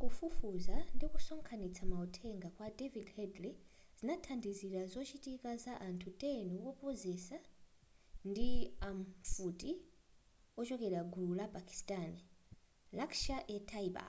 [0.00, 3.54] kufufuza ndikusonkhanitsa mauthenga kwa david headley
[3.98, 7.38] zinathandizira zochitika za anthu 10 owopseza
[8.30, 8.48] ndi
[8.88, 9.70] amfuti
[10.60, 12.20] ochokera gulu la pakistani
[12.96, 14.06] laskhar-e-taiba